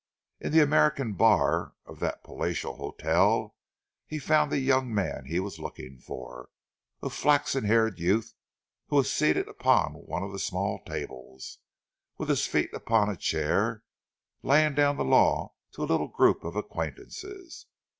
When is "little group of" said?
15.85-16.55